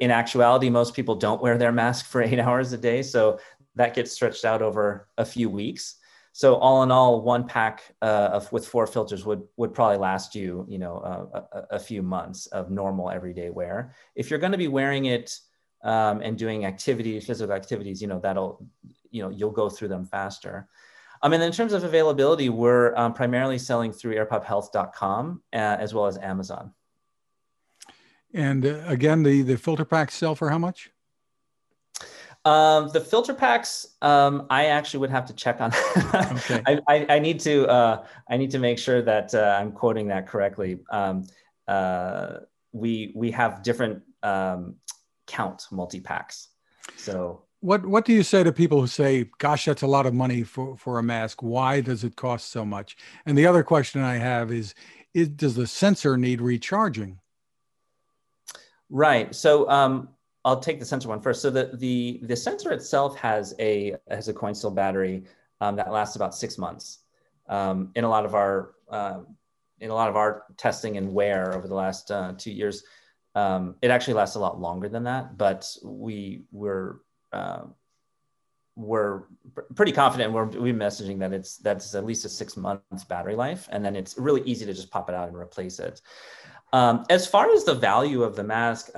In 0.00 0.10
actuality, 0.10 0.70
most 0.70 0.94
people 0.94 1.16
don't 1.16 1.42
wear 1.42 1.58
their 1.58 1.72
mask 1.72 2.06
for 2.06 2.22
eight 2.22 2.38
hours 2.46 2.72
a 2.72 2.78
day. 2.78 3.02
So 3.02 3.38
that 3.74 3.94
gets 3.94 4.12
stretched 4.12 4.44
out 4.44 4.62
over 4.62 5.08
a 5.18 5.24
few 5.24 5.50
weeks. 5.50 5.96
So 6.32 6.54
all 6.56 6.82
in 6.82 6.90
all, 6.90 7.22
one 7.22 7.46
pack 7.46 7.82
uh, 8.02 8.30
of, 8.32 8.52
with 8.52 8.66
four 8.66 8.86
filters 8.86 9.24
would 9.24 9.42
would 9.56 9.74
probably 9.74 9.98
last 9.98 10.34
you, 10.34 10.64
you 10.68 10.78
know, 10.78 10.98
uh, 10.98 11.42
a, 11.52 11.76
a, 11.76 11.78
few 11.78 12.02
months 12.02 12.46
of 12.46 12.70
normal 12.70 13.10
everyday 13.10 13.50
wear. 13.50 13.94
If 14.14 14.30
you're 14.30 14.38
going 14.38 14.52
to 14.52 14.58
be 14.58 14.68
wearing 14.68 15.06
it 15.06 15.36
um, 15.82 16.20
and 16.22 16.38
doing 16.38 16.66
activities, 16.66 17.26
physical 17.26 17.54
activities, 17.54 18.00
you 18.00 18.06
know, 18.06 18.20
that'll, 18.20 18.64
you 19.10 19.22
know, 19.22 19.30
you'll 19.30 19.50
go 19.50 19.68
through 19.68 19.88
them 19.88 20.04
faster. 20.04 20.68
I 21.20 21.28
mean, 21.28 21.42
in 21.42 21.52
terms 21.52 21.72
of 21.72 21.84
availability, 21.84 22.48
we're 22.48 22.94
um, 22.96 23.12
primarily 23.12 23.58
selling 23.58 23.92
through 23.92 24.14
airpophealth.com 24.14 25.42
uh, 25.52 25.56
as 25.56 25.92
well 25.92 26.06
as 26.06 26.16
Amazon. 26.16 26.72
And 28.32 28.64
uh, 28.64 28.82
again, 28.86 29.24
the 29.24 29.42
the 29.42 29.56
filter 29.56 29.84
packs 29.84 30.14
sell 30.14 30.34
for 30.34 30.50
how 30.50 30.58
much? 30.58 30.90
Um, 32.50 32.88
the 32.88 33.00
filter 33.00 33.32
packs, 33.32 33.86
um, 34.02 34.48
I 34.50 34.66
actually 34.66 35.00
would 35.00 35.10
have 35.10 35.24
to 35.26 35.32
check 35.32 35.60
on. 35.60 35.72
okay. 36.14 36.60
I, 36.66 36.80
I, 36.88 37.06
I, 37.08 37.18
need 37.20 37.38
to 37.40 37.68
uh, 37.68 38.04
I 38.28 38.36
need 38.36 38.50
to 38.50 38.58
make 38.58 38.76
sure 38.76 39.02
that 39.02 39.32
uh, 39.32 39.56
I'm 39.60 39.70
quoting 39.70 40.08
that 40.08 40.26
correctly. 40.26 40.80
Um, 40.90 41.28
uh, 41.68 42.38
we 42.72 43.12
we 43.14 43.30
have 43.30 43.62
different 43.62 44.02
um, 44.24 44.74
count 45.28 45.68
multi 45.70 46.00
packs. 46.00 46.48
So 46.96 47.44
what 47.60 47.86
what 47.86 48.04
do 48.04 48.12
you 48.12 48.24
say 48.24 48.42
to 48.42 48.52
people 48.52 48.80
who 48.80 48.88
say, 48.88 49.30
"Gosh, 49.38 49.66
that's 49.66 49.82
a 49.82 49.86
lot 49.86 50.06
of 50.06 50.12
money 50.12 50.42
for 50.42 50.76
for 50.76 50.98
a 50.98 51.04
mask. 51.04 51.44
Why 51.44 51.80
does 51.80 52.02
it 52.02 52.16
cost 52.16 52.50
so 52.50 52.64
much?" 52.64 52.96
And 53.26 53.38
the 53.38 53.46
other 53.46 53.62
question 53.62 54.00
I 54.00 54.16
have 54.16 54.50
is, 54.50 54.74
is 55.14 55.28
does 55.28 55.54
the 55.54 55.68
sensor 55.68 56.16
need 56.16 56.40
recharging? 56.40 57.20
Right. 58.88 59.32
So 59.36 59.70
um, 59.70 60.08
I'll 60.44 60.60
take 60.60 60.78
the 60.78 60.86
sensor 60.86 61.08
one 61.08 61.20
first. 61.20 61.42
So 61.42 61.50
the 61.50 61.70
the 61.74 62.20
the 62.22 62.36
sensor 62.36 62.72
itself 62.72 63.16
has 63.18 63.54
a 63.58 63.96
has 64.08 64.28
a 64.28 64.32
coin 64.32 64.54
cell 64.54 64.70
battery 64.70 65.24
um, 65.60 65.76
that 65.76 65.90
lasts 65.90 66.16
about 66.16 66.34
six 66.34 66.58
months. 66.58 67.00
Um, 67.48 67.90
in 67.94 68.04
a 68.04 68.08
lot 68.08 68.24
of 68.24 68.34
our 68.34 68.72
uh, 68.88 69.20
in 69.80 69.90
a 69.90 69.94
lot 69.94 70.08
of 70.08 70.16
our 70.16 70.44
testing 70.56 70.96
and 70.96 71.12
wear 71.12 71.54
over 71.54 71.68
the 71.68 71.74
last 71.74 72.10
uh, 72.10 72.32
two 72.36 72.52
years, 72.52 72.84
um, 73.34 73.76
it 73.82 73.90
actually 73.90 74.14
lasts 74.14 74.36
a 74.36 74.40
lot 74.40 74.60
longer 74.60 74.88
than 74.88 75.04
that. 75.04 75.36
But 75.36 75.66
we 75.82 76.44
were 76.52 77.02
uh, 77.32 77.62
we're 78.76 79.24
pretty 79.74 79.92
confident. 79.92 80.32
We're 80.32 80.46
we 80.46 80.72
messaging 80.72 81.18
that 81.18 81.32
it's 81.32 81.58
that's 81.58 81.94
at 81.94 82.04
least 82.04 82.24
a 82.24 82.28
six 82.28 82.56
months 82.56 83.04
battery 83.04 83.36
life, 83.36 83.68
and 83.70 83.84
then 83.84 83.94
it's 83.94 84.16
really 84.16 84.42
easy 84.42 84.64
to 84.64 84.72
just 84.72 84.90
pop 84.90 85.08
it 85.08 85.14
out 85.14 85.28
and 85.28 85.36
replace 85.36 85.78
it. 85.78 86.00
Um, 86.72 87.04
as 87.10 87.26
far 87.26 87.50
as 87.52 87.64
the 87.64 87.74
value 87.74 88.22
of 88.22 88.36
the 88.36 88.44
mask 88.44 88.90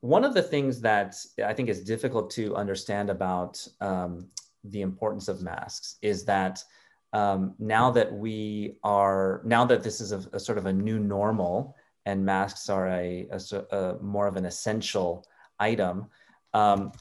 one 0.00 0.24
of 0.24 0.34
the 0.34 0.42
things 0.42 0.80
that 0.80 1.16
I 1.44 1.52
think 1.52 1.68
is 1.68 1.82
difficult 1.82 2.30
to 2.32 2.54
understand 2.54 3.10
about 3.10 3.66
um, 3.80 4.28
the 4.64 4.82
importance 4.82 5.28
of 5.28 5.42
masks 5.42 5.96
is 6.02 6.24
that 6.26 6.62
um, 7.12 7.54
now 7.58 7.90
that 7.90 8.12
we 8.12 8.76
are 8.84 9.40
now 9.44 9.64
that 9.64 9.82
this 9.82 10.00
is 10.00 10.12
a, 10.12 10.22
a, 10.32 10.38
sort 10.38 10.58
of 10.58 10.66
a 10.66 10.72
new 10.72 10.98
normal 10.98 11.74
and 12.04 12.24
masks 12.24 12.68
are 12.68 12.88
a, 12.88 13.28
a, 13.30 13.76
a 13.76 13.98
more 14.02 14.26
of 14.26 14.36
an 14.36 14.44
essential 14.44 15.26
item, 15.58 16.06
um, 16.54 16.92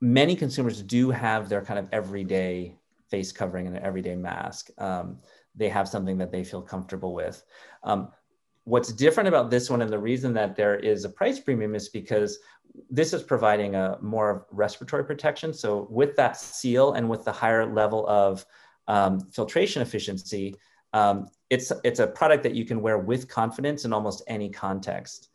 many 0.00 0.36
consumers 0.36 0.82
do 0.82 1.10
have 1.10 1.48
their 1.48 1.62
kind 1.62 1.78
of 1.78 1.88
everyday 1.92 2.74
face 3.10 3.32
covering 3.32 3.66
and 3.66 3.76
an 3.76 3.82
everyday 3.82 4.14
mask. 4.14 4.70
Um, 4.78 5.18
they 5.54 5.68
have 5.68 5.88
something 5.88 6.18
that 6.18 6.30
they 6.30 6.44
feel 6.44 6.62
comfortable 6.62 7.14
with. 7.14 7.42
What's 8.64 8.92
different 8.92 9.28
about 9.28 9.50
this 9.50 9.70
one 9.70 9.82
and 9.82 9.90
the 9.90 9.98
reason 9.98 10.32
that 10.34 10.54
there 10.56 10.76
is 10.76 11.04
a 11.04 11.08
price 11.08 11.40
premium 11.40 11.74
is 11.74 11.88
because 11.88 12.38
this 12.88 13.12
is 13.12 13.22
providing 13.22 13.74
a 13.74 13.98
more 14.00 14.46
respiratory 14.50 15.04
protection. 15.04 15.52
So 15.52 15.88
with 15.90 16.14
that 16.16 16.36
seal 16.36 16.92
and 16.92 17.08
with 17.08 17.24
the 17.24 17.32
higher 17.32 17.66
level 17.66 18.06
of 18.06 18.44
um, 18.86 19.20
filtration 19.20 19.82
efficiency, 19.82 20.56
um, 20.92 21.28
it's, 21.48 21.72
it's 21.84 22.00
a 22.00 22.06
product 22.06 22.42
that 22.44 22.54
you 22.54 22.64
can 22.64 22.80
wear 22.80 22.98
with 22.98 23.28
confidence 23.28 23.84
in 23.84 23.92
almost 23.92 24.22
any 24.28 24.48
context. 24.48 25.30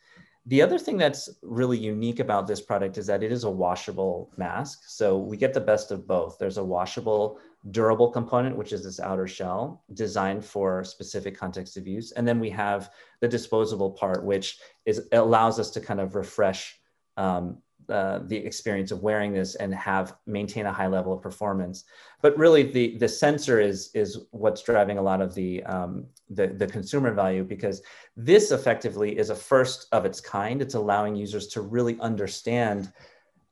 The 0.48 0.62
other 0.62 0.78
thing 0.78 0.98
that's 0.98 1.28
really 1.42 1.78
unique 1.78 2.20
about 2.20 2.46
this 2.46 2.62
product 2.62 2.98
is 2.98 3.08
that 3.08 3.24
it 3.24 3.32
is 3.32 3.46
a 3.46 3.50
washable 3.50 4.32
mask. 4.38 4.84
So 4.86 5.18
we 5.18 5.38
get 5.38 5.54
the 5.54 5.60
best 5.60 5.92
of 5.92 6.08
both. 6.08 6.38
There's 6.38 6.58
a 6.58 6.64
washable 6.64 7.40
durable 7.72 8.12
component, 8.12 8.56
which 8.56 8.74
is 8.74 8.84
this 8.84 9.00
outer 9.00 9.28
shell 9.28 9.84
designed 9.94 10.46
for 10.46 10.84
specific 10.84 11.38
context 11.38 11.78
of 11.78 11.88
use. 11.88 12.12
And 12.12 12.28
then 12.28 12.40
we 12.40 12.50
have 12.52 12.92
the 13.22 13.28
disposable 13.28 13.92
part, 13.92 14.24
which 14.24 14.60
is 14.86 15.08
allows 15.12 15.60
us 15.60 15.72
to 15.72 15.82
kind 15.82 16.00
of 16.00 16.16
refresh 16.16 16.80
um, 17.18 17.58
uh, 17.90 18.20
the 18.26 18.38
experience 18.38 18.92
of 18.92 19.04
wearing 19.04 19.32
this 19.32 19.56
and 19.56 19.74
have 19.74 20.16
maintain 20.26 20.66
a 20.66 20.74
high 20.74 20.88
level 20.88 21.14
of 21.14 21.22
performance. 21.22 21.86
But 22.22 22.38
really, 22.38 22.64
the 22.64 22.98
the 22.98 23.08
sensor 23.08 23.60
is 23.60 23.90
is 23.94 24.26
what's 24.32 24.64
driving 24.64 24.98
a 24.98 25.02
lot 25.02 25.22
of 25.22 25.34
the 25.34 25.64
um, 25.64 26.08
the, 26.30 26.48
the 26.48 26.68
consumer 26.68 27.14
value 27.14 27.44
because 27.44 27.82
this 28.16 28.52
effectively 28.52 29.18
is 29.18 29.30
a 29.30 29.36
first 29.36 29.88
of 29.92 30.06
its 30.06 30.20
kind. 30.20 30.62
It's 30.62 30.74
allowing 30.74 31.16
users 31.16 31.48
to 31.48 31.62
really 31.62 32.00
understand 32.00 32.92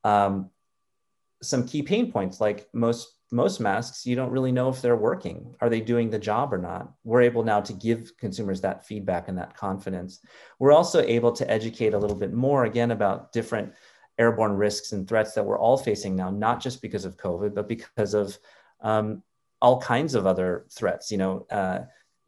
um, 0.04 0.50
some 1.42 1.68
key 1.68 1.84
pain 1.84 2.12
points, 2.12 2.42
like 2.42 2.68
most 2.74 3.18
most 3.34 3.60
masks, 3.60 4.06
you 4.06 4.16
don't 4.16 4.30
really 4.30 4.52
know 4.52 4.70
if 4.70 4.82
they're 4.82 4.96
working. 4.96 5.56
Are 5.60 5.70
they 5.70 5.82
doing 5.82 6.10
the 6.10 6.20
job 6.20 6.54
or 6.54 6.60
not? 6.60 6.94
We're 7.04 7.22
able 7.22 7.44
now 7.44 7.62
to 7.62 7.74
give 7.74 8.16
consumers 8.18 8.62
that 8.62 8.86
feedback 8.86 9.28
and 9.28 9.38
that 9.40 9.58
confidence. 9.58 10.20
We're 10.60 10.72
also 10.72 11.02
able 11.02 11.32
to 11.34 11.50
educate 11.50 11.96
a 11.96 11.98
little 11.98 12.16
bit 12.16 12.32
more, 12.32 12.66
again, 12.66 12.92
about 12.92 13.32
different 13.34 13.74
airborne 14.20 14.54
risks 14.54 14.92
and 14.92 15.08
threats 15.08 15.34
that 15.34 15.44
we're 15.44 15.58
all 15.58 15.78
facing 15.78 16.16
now, 16.16 16.30
not 16.30 16.62
just 16.62 16.80
because 16.80 17.06
of 17.06 17.18
COVID, 17.18 17.56
but 17.56 17.68
because 17.68 18.14
of 18.14 18.38
um, 18.82 19.24
all 19.62 19.82
kinds 19.82 20.14
of 20.14 20.28
other 20.28 20.68
threats. 20.70 21.12
You 21.12 21.18
know, 21.18 21.48
uh, 21.50 21.80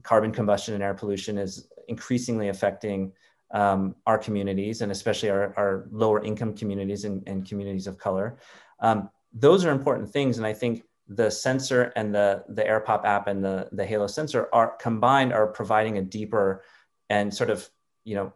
carbon 0.02 0.32
combustion 0.32 0.74
and 0.74 0.84
air 0.84 0.96
pollution 0.96 1.38
is 1.38 1.68
increasingly 1.88 2.50
affecting 2.50 3.12
um, 3.52 3.96
our 4.08 4.18
communities 4.18 4.82
and 4.82 4.92
especially 4.92 5.30
our, 5.30 5.54
our 5.56 5.88
lower 5.92 6.24
income 6.24 6.56
communities 6.56 7.06
and, 7.06 7.22
and 7.28 7.48
communities 7.48 7.86
of 7.86 8.00
color. 8.00 8.38
Um, 8.80 9.10
those 9.34 9.66
are 9.66 9.72
important 9.72 10.10
things. 10.10 10.38
And 10.38 10.48
I 10.48 10.54
think 10.54 10.84
the 11.08 11.30
sensor 11.30 11.94
and 11.96 12.14
the 12.14 12.44
the 12.50 12.64
AirPop 12.64 13.06
app 13.06 13.28
and 13.28 13.44
the 13.44 13.70
the 13.72 13.86
Halo 13.86 14.08
sensor 14.08 14.50
are 14.54 14.76
combined 14.78 15.34
are 15.34 15.48
providing 15.48 15.98
a 15.98 16.02
deeper 16.02 16.64
and 17.10 17.34
sort 17.34 17.50
of 17.50 17.70
you 18.04 18.16
know 18.16 18.34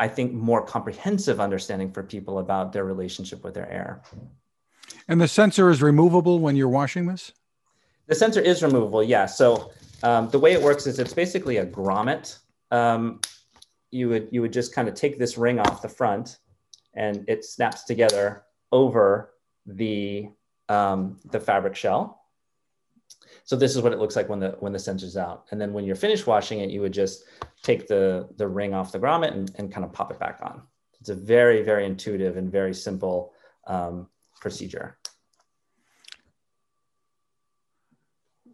I 0.00 0.08
think 0.08 0.32
more 0.32 0.64
comprehensive 0.64 1.38
understanding 1.38 1.92
for 1.92 2.02
people 2.02 2.38
about 2.38 2.72
their 2.72 2.84
relationship 2.84 3.44
with 3.44 3.54
their 3.54 3.70
air. 3.70 4.02
And 5.08 5.20
the 5.20 5.28
sensor 5.28 5.68
is 5.70 5.82
removable 5.82 6.38
when 6.40 6.56
you're 6.56 6.68
washing 6.68 7.06
this. 7.06 7.32
The 8.06 8.14
sensor 8.14 8.40
is 8.40 8.62
removable, 8.62 9.02
yeah. 9.02 9.26
So 9.26 9.72
um, 10.02 10.30
the 10.30 10.38
way 10.38 10.52
it 10.52 10.62
works 10.62 10.86
is 10.86 10.98
it's 10.98 11.12
basically 11.12 11.58
a 11.58 11.66
grommet. 11.66 12.38
Um, 12.70 13.20
you 13.90 14.08
would 14.08 14.28
you 14.30 14.40
would 14.40 14.52
just 14.52 14.74
kind 14.74 14.88
of 14.88 14.94
take 14.94 15.18
this 15.18 15.36
ring 15.36 15.58
off 15.58 15.82
the 15.82 15.88
front, 15.88 16.38
and 16.94 17.24
it 17.28 17.44
snaps 17.44 17.84
together 17.84 18.44
over 18.72 19.34
the 19.66 20.28
um, 20.68 21.18
the 21.30 21.40
fabric 21.40 21.76
shell. 21.76 22.22
So 23.44 23.54
this 23.54 23.76
is 23.76 23.82
what 23.82 23.92
it 23.92 23.98
looks 23.98 24.16
like 24.16 24.28
when 24.28 24.40
the 24.40 24.56
when 24.58 24.72
the 24.72 24.78
sensor's 24.78 25.16
out. 25.16 25.46
And 25.50 25.60
then 25.60 25.72
when 25.72 25.84
you're 25.84 25.94
finished 25.94 26.26
washing 26.26 26.60
it, 26.60 26.70
you 26.70 26.80
would 26.80 26.92
just 26.92 27.24
take 27.62 27.86
the, 27.86 28.28
the 28.36 28.48
ring 28.48 28.74
off 28.74 28.90
the 28.90 28.98
grommet 28.98 29.32
and, 29.32 29.50
and 29.56 29.72
kind 29.72 29.84
of 29.84 29.92
pop 29.92 30.10
it 30.10 30.18
back 30.18 30.40
on. 30.42 30.62
It's 31.00 31.10
a 31.10 31.14
very, 31.14 31.62
very 31.62 31.86
intuitive 31.86 32.36
and 32.36 32.50
very 32.50 32.74
simple 32.74 33.32
um, 33.66 34.08
procedure. 34.40 34.98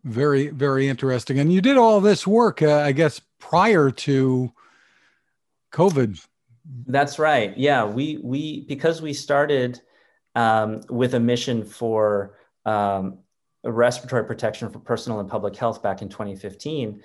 Very, 0.04 0.48
very 0.48 0.88
interesting. 0.88 1.38
And 1.38 1.52
you 1.52 1.60
did 1.60 1.78
all 1.78 2.00
this 2.00 2.26
work, 2.26 2.60
uh, 2.60 2.78
I 2.78 2.92
guess, 2.92 3.20
prior 3.38 3.90
to 3.90 4.52
COVID. 5.72 6.26
That's 6.86 7.18
right. 7.18 7.56
Yeah, 7.56 7.84
we 7.84 8.18
we 8.22 8.66
because 8.66 9.00
we 9.00 9.12
started 9.12 9.80
um, 10.34 10.80
with 10.88 11.14
a 11.14 11.20
mission 11.20 11.64
for 11.64 12.36
um, 12.64 13.18
respiratory 13.64 14.24
protection 14.24 14.70
for 14.70 14.78
personal 14.78 15.20
and 15.20 15.28
public 15.28 15.56
health 15.56 15.82
back 15.82 16.02
in 16.02 16.08
2015. 16.08 17.02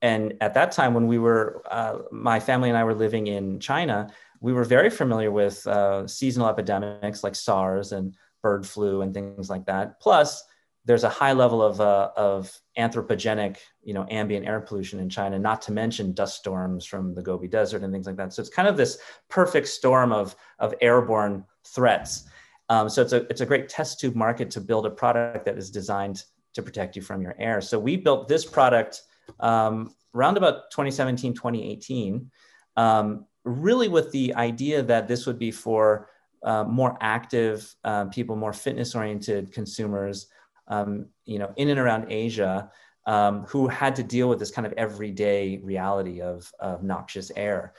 And 0.00 0.34
at 0.40 0.54
that 0.54 0.72
time, 0.72 0.94
when 0.94 1.06
we 1.06 1.18
were, 1.18 1.62
uh, 1.70 1.98
my 2.10 2.40
family 2.40 2.68
and 2.68 2.78
I 2.78 2.84
were 2.84 2.94
living 2.94 3.26
in 3.26 3.60
China, 3.60 4.10
we 4.40 4.52
were 4.52 4.64
very 4.64 4.88
familiar 4.88 5.30
with 5.30 5.66
uh, 5.66 6.06
seasonal 6.06 6.48
epidemics 6.48 7.24
like 7.24 7.34
SARS 7.34 7.92
and 7.92 8.14
bird 8.40 8.66
flu 8.66 9.02
and 9.02 9.12
things 9.12 9.50
like 9.50 9.66
that. 9.66 10.00
Plus, 10.00 10.44
there's 10.84 11.04
a 11.04 11.08
high 11.08 11.34
level 11.34 11.60
of, 11.60 11.82
uh, 11.82 12.10
of 12.16 12.58
anthropogenic, 12.78 13.58
you 13.82 13.92
know, 13.92 14.06
ambient 14.10 14.46
air 14.46 14.60
pollution 14.60 15.00
in 15.00 15.10
China, 15.10 15.38
not 15.38 15.60
to 15.60 15.72
mention 15.72 16.14
dust 16.14 16.38
storms 16.38 16.86
from 16.86 17.14
the 17.14 17.20
Gobi 17.20 17.46
Desert 17.46 17.82
and 17.82 17.92
things 17.92 18.06
like 18.06 18.16
that. 18.16 18.32
So 18.32 18.40
it's 18.40 18.48
kind 18.48 18.68
of 18.68 18.78
this 18.78 18.98
perfect 19.28 19.68
storm 19.68 20.12
of, 20.12 20.34
of 20.58 20.72
airborne 20.80 21.44
threats. 21.74 22.24
Um, 22.68 22.88
so 22.88 23.02
it's 23.02 23.12
a, 23.12 23.26
it's 23.30 23.40
a 23.40 23.46
great 23.46 23.68
test 23.68 24.00
tube 24.00 24.14
market 24.14 24.50
to 24.52 24.60
build 24.60 24.86
a 24.86 24.90
product 24.90 25.44
that 25.46 25.56
is 25.56 25.70
designed 25.70 26.24
to 26.54 26.62
protect 26.62 26.96
you 26.96 27.02
from 27.02 27.22
your 27.22 27.34
air. 27.38 27.60
So 27.60 27.78
we 27.78 27.96
built 27.96 28.28
this 28.28 28.44
product 28.44 29.02
um, 29.40 29.94
around 30.14 30.36
about 30.36 30.70
2017, 30.70 31.34
2018, 31.34 32.30
um, 32.76 33.26
really 33.44 33.88
with 33.88 34.10
the 34.12 34.34
idea 34.34 34.82
that 34.82 35.08
this 35.08 35.26
would 35.26 35.38
be 35.38 35.50
for 35.50 36.10
uh, 36.42 36.64
more 36.64 36.96
active 37.00 37.74
uh, 37.84 38.06
people, 38.06 38.36
more 38.36 38.52
fitness 38.52 38.94
oriented 38.94 39.52
consumers, 39.52 40.26
um, 40.68 41.06
you 41.24 41.38
know, 41.38 41.52
in 41.56 41.70
and 41.70 41.80
around 41.80 42.06
Asia. 42.10 42.70
Um, 43.06 43.44
who 43.44 43.68
had 43.68 43.96
to 43.96 44.02
deal 44.02 44.28
with 44.28 44.38
this 44.38 44.50
kind 44.50 44.66
of 44.66 44.74
everyday 44.76 45.56
reality 45.62 46.20
of, 46.20 46.52
of 46.60 46.82
noxious 46.82 47.32
air. 47.36 47.72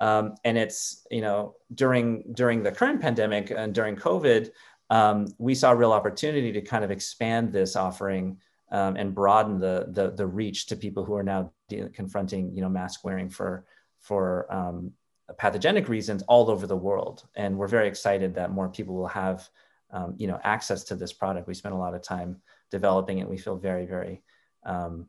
Um, 0.00 0.34
and 0.44 0.56
it's 0.56 1.06
you 1.10 1.20
know 1.20 1.56
during 1.74 2.32
during 2.32 2.62
the 2.62 2.72
current 2.72 3.00
pandemic 3.00 3.50
and 3.50 3.74
during 3.74 3.96
COVID, 3.96 4.50
um, 4.88 5.26
we 5.38 5.54
saw 5.54 5.72
a 5.72 5.76
real 5.76 5.92
opportunity 5.92 6.52
to 6.52 6.62
kind 6.62 6.84
of 6.84 6.90
expand 6.90 7.52
this 7.52 7.76
offering 7.76 8.38
um, 8.72 8.96
and 8.96 9.14
broaden 9.14 9.58
the, 9.58 9.86
the, 9.90 10.10
the 10.12 10.26
reach 10.26 10.66
to 10.66 10.76
people 10.76 11.04
who 11.04 11.14
are 11.14 11.22
now 11.22 11.52
de- 11.68 11.88
confronting 11.90 12.54
you 12.54 12.62
know 12.62 12.68
mask 12.68 13.04
wearing 13.04 13.28
for 13.28 13.64
for 13.98 14.52
um, 14.52 14.92
pathogenic 15.38 15.88
reasons 15.88 16.22
all 16.22 16.50
over 16.50 16.66
the 16.66 16.76
world. 16.76 17.26
And 17.36 17.56
we're 17.58 17.68
very 17.68 17.86
excited 17.86 18.34
that 18.34 18.50
more 18.50 18.68
people 18.68 18.94
will 18.94 19.08
have 19.08 19.48
um, 19.90 20.14
you 20.16 20.26
know 20.26 20.40
access 20.42 20.84
to 20.84 20.94
this 20.94 21.12
product. 21.12 21.46
We 21.46 21.54
spent 21.54 21.74
a 21.74 21.78
lot 21.78 21.94
of 21.94 22.02
time 22.02 22.40
developing 22.70 23.18
it. 23.18 23.28
We 23.28 23.36
feel 23.36 23.56
very 23.56 23.86
very 23.86 24.22
um, 24.64 25.06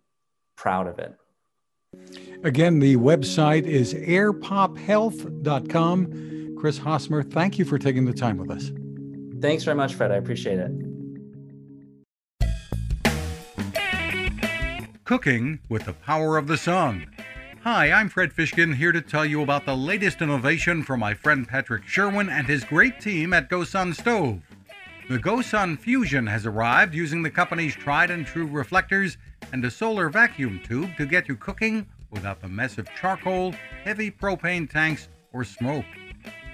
proud 0.55 0.87
of 0.87 0.99
it. 0.99 1.15
Again, 2.43 2.79
the 2.79 2.95
website 2.95 3.67
is 3.67 3.93
airpophealth.com. 3.93 6.55
Chris 6.59 6.79
Hosmer, 6.79 7.21
thank 7.21 7.59
you 7.59 7.65
for 7.65 7.77
taking 7.77 8.05
the 8.05 8.13
time 8.13 8.37
with 8.37 8.49
us. 8.49 8.71
Thanks 9.41 9.63
very 9.63 9.75
much, 9.75 9.93
Fred. 9.93 10.11
I 10.11 10.15
appreciate 10.15 10.57
it. 10.57 10.71
Cooking 15.03 15.59
with 15.69 15.85
the 15.85 15.93
Power 15.93 16.37
of 16.37 16.47
the 16.47 16.57
Sun. 16.57 17.05
Hi, 17.63 17.91
I'm 17.91 18.09
Fred 18.09 18.33
Fishkin 18.33 18.75
here 18.75 18.91
to 18.91 19.01
tell 19.01 19.25
you 19.25 19.43
about 19.43 19.67
the 19.67 19.77
latest 19.77 20.19
innovation 20.21 20.81
from 20.81 20.99
my 20.99 21.13
friend 21.13 21.47
Patrick 21.47 21.85
Sherwin 21.85 22.27
and 22.27 22.47
his 22.47 22.63
great 22.63 22.99
team 22.99 23.33
at 23.33 23.51
GoSun 23.51 23.93
Stove. 23.93 24.41
The 25.09 25.19
GoSun 25.19 25.77
Fusion 25.77 26.25
has 26.25 26.47
arrived 26.47 26.95
using 26.95 27.21
the 27.21 27.29
company's 27.29 27.75
tried 27.75 28.09
and 28.09 28.25
true 28.25 28.47
reflectors 28.47 29.17
and 29.53 29.63
a 29.63 29.69
solar 29.69 30.09
vacuum 30.09 30.59
tube 30.63 30.97
to 30.97 31.05
get 31.05 31.27
you 31.27 31.35
cooking 31.35 31.85
without 32.11 32.41
the 32.41 32.47
mess 32.47 32.77
of 32.77 32.87
charcoal, 32.93 33.53
heavy 33.83 34.11
propane 34.11 34.69
tanks, 34.69 35.07
or 35.33 35.43
smoke. 35.43 35.85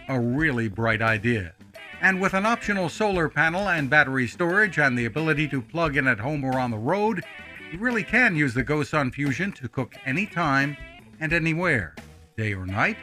A 0.09 0.19
really 0.19 0.67
bright 0.67 1.01
idea. 1.01 1.53
And 1.99 2.21
with 2.21 2.33
an 2.35 2.45
optional 2.45 2.89
solar 2.89 3.27
panel 3.27 3.69
and 3.69 3.89
battery 3.89 4.27
storage 4.27 4.77
and 4.77 4.97
the 4.97 5.05
ability 5.05 5.47
to 5.49 5.61
plug 5.61 5.97
in 5.97 6.07
at 6.07 6.19
home 6.19 6.43
or 6.43 6.59
on 6.59 6.71
the 6.71 6.77
road, 6.77 7.23
you 7.71 7.79
really 7.79 8.03
can 8.03 8.35
use 8.35 8.53
the 8.53 8.63
GoSun 8.63 9.13
Fusion 9.13 9.51
to 9.53 9.67
cook 9.67 9.95
anytime 10.05 10.77
and 11.19 11.33
anywhere, 11.33 11.95
day 12.37 12.53
or 12.53 12.65
night, 12.65 12.97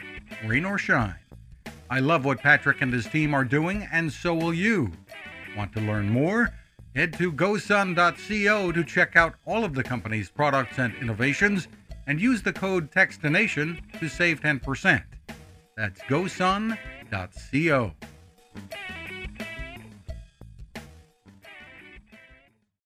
rain 0.47 0.65
or 0.65 0.79
shine. 0.79 1.17
I 1.91 2.01
love 2.01 2.25
what 2.25 2.41
Patrick 2.41 2.81
and 2.81 2.93
his 2.93 3.07
team 3.07 3.35
are 3.35 3.45
doing, 3.45 3.87
and 3.93 4.13
so 4.13 4.35
will 4.35 4.55
you. 4.55 4.93
Want 5.57 5.73
to 5.75 5.81
learn 5.81 6.09
more? 6.09 6.51
Head 6.95 7.13
to 7.15 7.33
gosun.co 7.33 8.73
to 8.73 8.85
check 8.85 9.17
out 9.17 9.35
all 9.45 9.65
of 9.65 9.75
the 9.75 9.83
company's 9.83 10.31
products 10.31 10.79
and 10.79 10.95
innovations 10.95 11.67
and 12.07 12.21
use 12.21 12.43
the 12.43 12.53
code 12.53 12.91
TECHSTINATION 12.91 13.81
to 14.01 14.09
save 14.09 14.41
10%. 14.41 15.03
That's 15.77 16.01
gosun.co. 16.03 17.93